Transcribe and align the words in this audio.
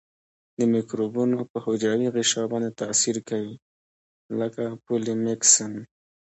د 0.57 0.59
مکروبونو 0.73 1.39
په 1.51 1.57
حجروي 1.65 2.07
غشا 2.15 2.43
باندې 2.51 2.77
تاثیر 2.81 3.17
کوي 3.29 3.55
لکه 4.39 4.63
پولیمیکسین. 4.85 5.73